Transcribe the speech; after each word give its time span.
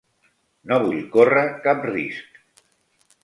No 0.71 0.77
vull 0.85 1.03
córrer 1.17 1.43
cap 1.67 1.85
risc. 1.91 2.41